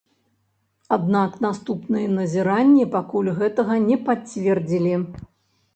Аднак 0.97 1.31
наступныя 1.47 2.07
назіранні 2.17 2.89
пакуль 2.97 3.33
гэтага 3.43 3.75
не 3.89 3.97
пацвердзілі. 4.11 4.93